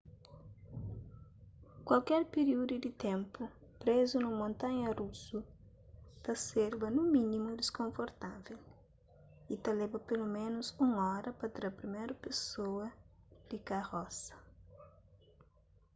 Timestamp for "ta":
6.23-6.33, 9.63-9.71